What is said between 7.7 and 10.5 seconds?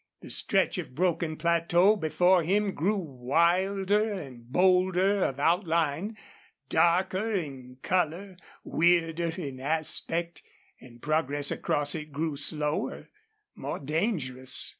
color, weirder in aspect,